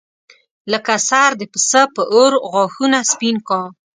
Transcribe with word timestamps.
لکه 0.71 0.93
سر 1.09 1.29
د 1.39 1.41
پسه 1.51 1.81
په 1.95 2.01
اور 2.13 2.31
غاښونه 2.51 2.99
سپین 3.11 3.35
کا. 3.47 3.61